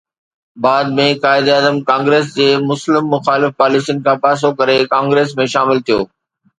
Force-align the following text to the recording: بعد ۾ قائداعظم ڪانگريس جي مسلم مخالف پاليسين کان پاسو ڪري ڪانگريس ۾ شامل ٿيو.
بعد 0.63 0.87
۾ 0.99 1.05
قائداعظم 1.25 1.75
ڪانگريس 1.91 2.25
جي 2.39 2.49
مسلم 2.69 3.03
مخالف 3.13 3.51
پاليسين 3.63 3.97
کان 4.09 4.17
پاسو 4.27 4.49
ڪري 4.59 4.77
ڪانگريس 4.99 5.29
۾ 5.47 5.51
شامل 5.57 5.77
ٿيو. 5.89 5.99